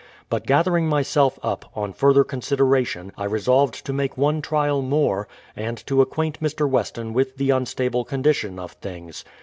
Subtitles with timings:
[0.31, 5.77] But gathering myself up, on further consideration I resolved to make one trial more, and
[5.85, 6.67] to acquaint Mr.
[6.67, 9.23] Weston with the unstable condition of things.